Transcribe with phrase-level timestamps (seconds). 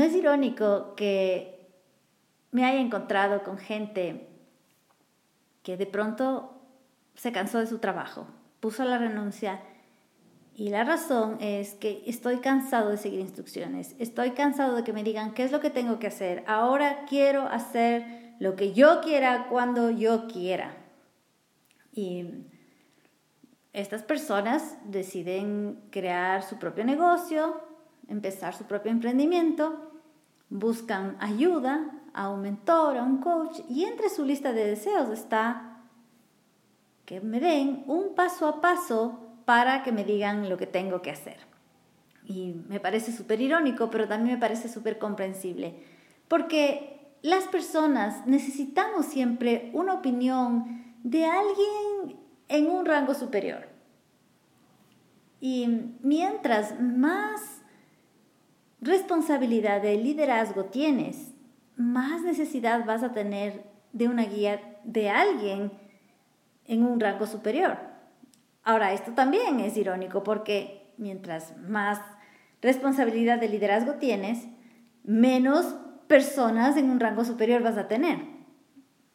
[0.00, 1.68] no es irónico que
[2.52, 4.30] me haya encontrado con gente
[5.62, 6.58] que de pronto
[7.14, 8.26] se cansó de su trabajo,
[8.60, 9.60] puso la renuncia
[10.54, 15.04] y la razón es que estoy cansado de seguir instrucciones, estoy cansado de que me
[15.04, 19.48] digan qué es lo que tengo que hacer, ahora quiero hacer lo que yo quiera
[19.50, 20.78] cuando yo quiera.
[21.92, 22.46] Y
[23.74, 27.69] estas personas deciden crear su propio negocio,
[28.08, 29.92] empezar su propio emprendimiento,
[30.48, 35.78] buscan ayuda a un mentor, a un coach, y entre su lista de deseos está
[37.04, 41.10] que me den un paso a paso para que me digan lo que tengo que
[41.10, 41.38] hacer.
[42.24, 45.82] Y me parece súper irónico, pero también me parece súper comprensible,
[46.28, 52.16] porque las personas necesitamos siempre una opinión de alguien
[52.48, 53.68] en un rango superior.
[55.40, 57.59] Y mientras más
[58.80, 61.32] responsabilidad de liderazgo tienes,
[61.76, 65.72] más necesidad vas a tener de una guía de alguien
[66.66, 67.78] en un rango superior.
[68.62, 72.00] Ahora, esto también es irónico porque mientras más
[72.62, 74.46] responsabilidad de liderazgo tienes,
[75.02, 75.74] menos
[76.06, 78.18] personas en un rango superior vas a tener.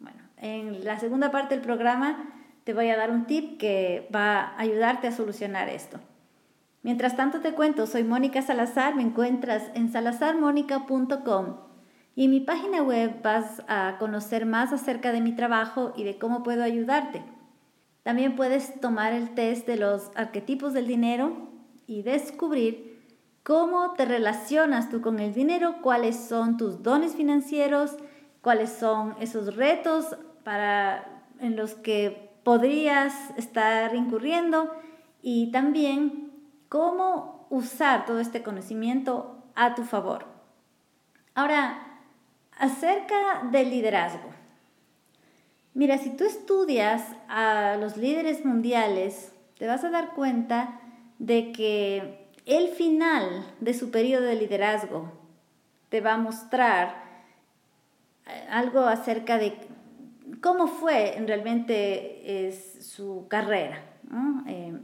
[0.00, 2.34] Bueno, en la segunda parte del programa
[2.64, 6.00] te voy a dar un tip que va a ayudarte a solucionar esto.
[6.82, 11.56] Mientras tanto te cuento, soy Mónica Salazar, me encuentras en salazarmónica.com
[12.14, 16.18] y en mi página web vas a conocer más acerca de mi trabajo y de
[16.18, 17.22] cómo puedo ayudarte.
[18.02, 21.48] También puedes tomar el test de los arquetipos del dinero
[21.86, 23.02] y descubrir
[23.42, 27.96] cómo te relacionas tú con el dinero, cuáles son tus dones financieros,
[28.40, 34.70] cuáles son esos retos para, en los que podrías estar incurriendo
[35.22, 36.27] y también
[36.68, 40.26] cómo usar todo este conocimiento a tu favor.
[41.34, 42.00] Ahora,
[42.56, 44.30] acerca del liderazgo.
[45.74, 50.80] Mira, si tú estudias a los líderes mundiales, te vas a dar cuenta
[51.18, 55.12] de que el final de su periodo de liderazgo
[55.88, 57.04] te va a mostrar
[58.26, 59.56] eh, algo acerca de
[60.40, 63.84] cómo fue realmente su carrera.
[64.46, 64.78] Eh,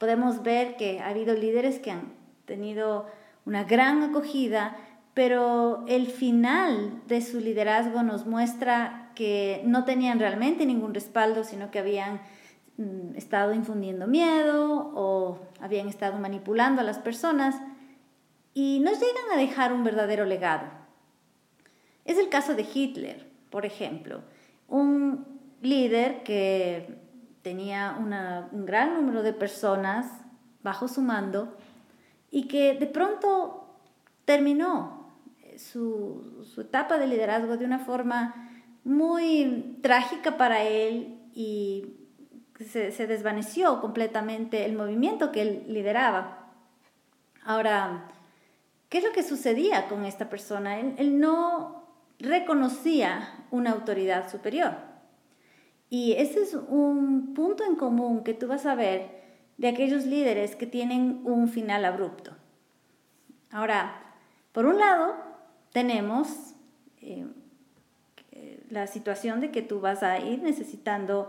[0.00, 2.14] podemos ver que ha habido líderes que han
[2.46, 3.06] tenido
[3.44, 4.76] una gran acogida,
[5.12, 11.70] pero el final de su liderazgo nos muestra que no tenían realmente ningún respaldo, sino
[11.70, 12.22] que habían
[12.78, 17.56] mm, estado infundiendo miedo o habían estado manipulando a las personas
[18.54, 20.66] y no llegan a dejar un verdadero legado.
[22.06, 24.22] Es el caso de Hitler, por ejemplo,
[24.66, 25.26] un
[25.60, 27.09] líder que
[27.42, 30.06] tenía un gran número de personas
[30.62, 31.56] bajo su mando
[32.30, 33.66] y que de pronto
[34.24, 35.10] terminó
[35.56, 38.50] su, etapa de liderazgo de una forma
[38.84, 41.94] muy trágica para él y
[42.70, 46.48] se, desvaneció completamente el movimiento que él lideraba.
[47.44, 48.08] Ahora,
[48.88, 50.78] ¿qué es lo que sucedía con esta persona?
[50.78, 51.84] él no
[52.18, 54.89] reconocía una autoridad superior.
[55.90, 59.20] Y ese es un punto en común que tú vas a ver
[59.58, 62.32] de aquellos líderes que tienen un final abrupto.
[63.50, 64.14] Ahora,
[64.52, 65.16] por un lado,
[65.72, 66.54] tenemos
[67.02, 67.26] eh,
[68.70, 71.28] la situación de que tú vas a ir necesitando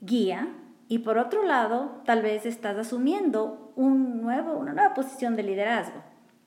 [0.00, 0.48] guía
[0.88, 6.02] y por otro lado, tal vez estás asumiendo un nuevo, una nueva posición de liderazgo.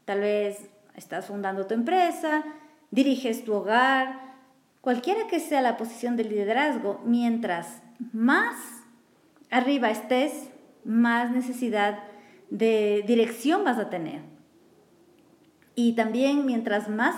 [0.06, 2.44] Tal vez estás fundando tu empresa,
[2.90, 4.31] diriges tu hogar,
[4.82, 7.82] Cualquiera que sea la posición de liderazgo, mientras
[8.14, 8.56] más
[9.52, 10.50] arriba estés,
[10.84, 12.00] más necesidad
[12.50, 14.22] de dirección vas a tener.
[15.76, 17.16] Y también mientras más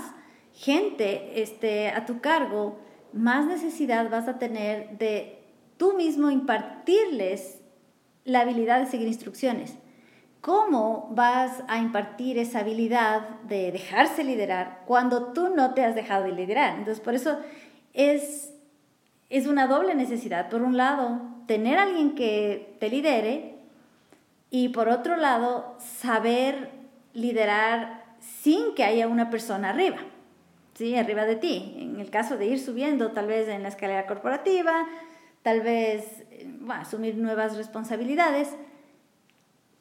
[0.52, 2.80] gente esté a tu cargo,
[3.14, 5.40] más necesidad vas a tener de
[5.78, 7.62] tú mismo impartirles
[8.26, 9.76] la habilidad de seguir instrucciones.
[10.44, 16.26] ¿Cómo vas a impartir esa habilidad de dejarse liderar cuando tú no te has dejado
[16.26, 16.78] de liderar?
[16.78, 17.40] Entonces, por eso
[17.94, 18.54] es,
[19.30, 20.50] es una doble necesidad.
[20.50, 23.56] Por un lado, tener alguien que te lidere
[24.50, 26.72] y por otro lado, saber
[27.14, 30.00] liderar sin que haya una persona arriba,
[30.74, 30.98] ¿sí?
[30.98, 31.78] Arriba de ti.
[31.80, 34.90] En el caso de ir subiendo, tal vez en la escalera corporativa,
[35.42, 36.26] tal vez
[36.68, 38.50] asumir nuevas responsabilidades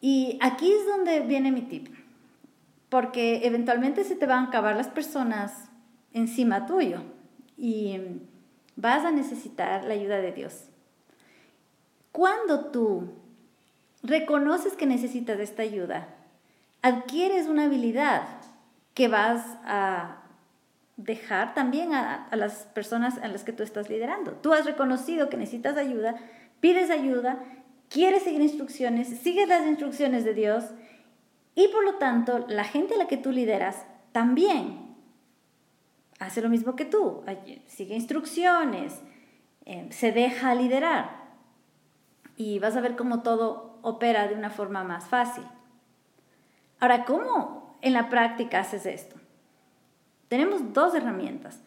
[0.02, 1.88] y aquí es donde viene mi tip,
[2.90, 5.70] porque eventualmente se te van a acabar las personas
[6.12, 7.00] encima tuyo
[7.56, 7.98] y
[8.76, 10.64] vas a necesitar la ayuda de Dios.
[12.10, 13.12] Cuando tú
[14.02, 16.08] reconoces que necesitas esta ayuda,
[16.82, 18.24] adquieres una habilidad
[18.94, 20.16] que vas a
[20.96, 24.32] dejar también a, las personas a las que tú estás liderando.
[24.32, 26.16] Tú has reconocido que necesitas ayuda,
[26.60, 27.38] pides ayuda,
[27.92, 30.64] quieres seguir instrucciones, sigues las instrucciones de Dios
[31.54, 34.96] y por lo tanto la gente a la que tú lideras también
[36.18, 37.22] hace lo mismo que tú,
[37.66, 39.00] sigue instrucciones,
[39.64, 41.22] eh, se deja liderar
[42.36, 45.44] y vas a ver cómo todo opera de una forma más fácil.
[46.80, 49.16] Ahora, ¿cómo en la práctica haces esto?
[50.28, 51.60] Tenemos dos herramientas.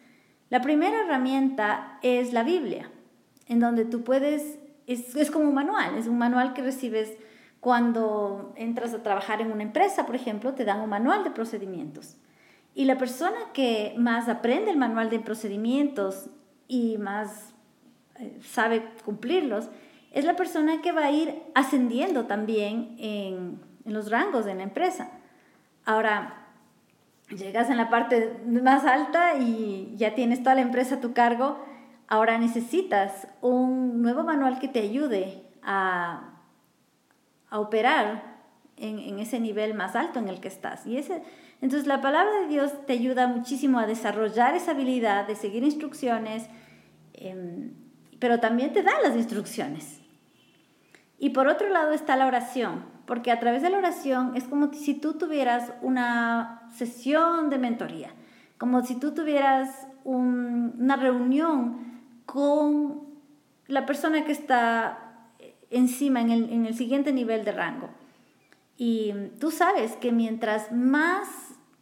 [0.50, 2.90] La primera herramienta es la Biblia,
[3.46, 7.12] en donde tú puedes, es, es como un manual, es un manual que recibes
[7.60, 12.16] cuando entras a trabajar en una empresa, por ejemplo, te dan un manual de procedimientos.
[12.74, 16.28] Y la persona que más aprende el manual de procedimientos
[16.68, 17.54] y más
[18.18, 19.68] eh, sabe cumplirlos
[20.12, 24.62] es la persona que va a ir ascendiendo también en, en los rangos de la
[24.62, 25.10] empresa.
[25.84, 26.46] Ahora,
[27.30, 31.58] llegas en la parte más alta y ya tienes toda la empresa a tu cargo,
[32.08, 36.40] ahora necesitas un nuevo manual que te ayude a,
[37.50, 38.36] a operar
[38.76, 40.86] en, en, ese nivel más alto en el que estás.
[40.86, 41.22] Y ese,
[41.60, 46.48] entonces la palabra de Dios te ayuda muchísimo a desarrollar esa habilidad de seguir instrucciones,
[47.14, 47.72] em,
[48.18, 50.00] pero también te da las instrucciones.
[51.18, 54.72] Y por otro lado está la oración, porque a través de la oración es como
[54.72, 58.10] si tú tuvieras una sesión de mentoría,
[58.58, 61.95] como si tú tuvieras una reunión
[62.26, 63.02] con
[63.66, 65.30] la persona que está
[65.70, 67.88] encima, en el, en el siguiente nivel de rango.
[68.76, 71.28] Y tú sabes que mientras más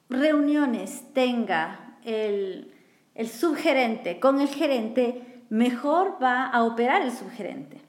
[0.08, 2.73] reuniones tenga el,
[3.14, 7.81] el subgerente con el gerente, mejor va a operar el subgerente.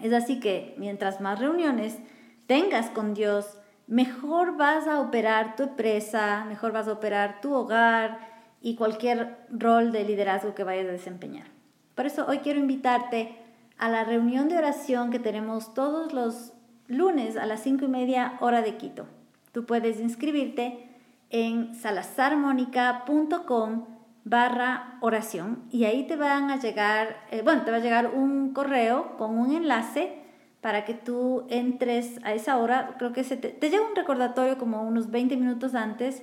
[0.00, 1.98] Es así que mientras más reuniones
[2.46, 8.18] tengas con Dios, mejor vas a operar tu empresa, mejor vas a operar tu hogar
[8.60, 11.61] y cualquier rol de liderazgo que vayas a desempeñar.
[11.94, 13.36] Por eso hoy quiero invitarte
[13.78, 16.52] a la reunión de oración que tenemos todos los
[16.86, 19.06] lunes a las 5 y media hora de Quito.
[19.52, 20.88] Tú puedes inscribirte
[21.30, 23.86] en salazarmonica.com
[24.24, 28.52] barra oración y ahí te van a llegar, eh, bueno, te va a llegar un
[28.52, 30.20] correo con un enlace
[30.60, 34.58] para que tú entres a esa hora, creo que se te, te llega un recordatorio
[34.58, 36.22] como unos 20 minutos antes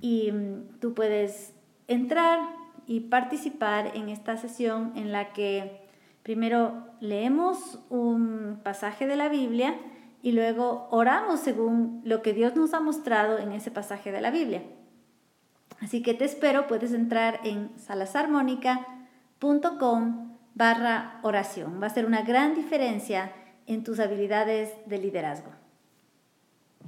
[0.00, 1.54] y mm, tú puedes
[1.86, 2.40] entrar
[2.86, 5.82] y participar en esta sesión en la que
[6.22, 9.76] primero leemos un pasaje de la Biblia
[10.22, 14.30] y luego oramos según lo que Dios nos ha mostrado en ese pasaje de la
[14.30, 14.62] Biblia.
[15.80, 21.82] Así que te espero, puedes entrar en salazarmonica.com barra oración.
[21.82, 23.32] Va a ser una gran diferencia
[23.66, 25.50] en tus habilidades de liderazgo.